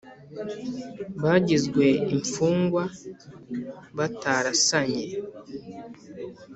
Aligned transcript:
bagizwe 1.23 1.85
imfungwa 2.13 2.81
batarasanye. 3.97 5.05